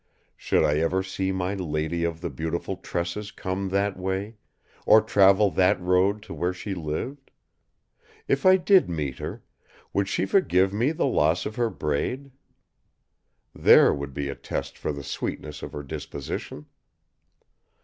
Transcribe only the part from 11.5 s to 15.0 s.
her braid? There would be a test for